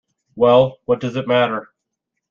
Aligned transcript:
Well, 0.35 0.79
what 0.85 0.99
does 0.99 1.15
it 1.15 1.27
matter? 1.27 1.69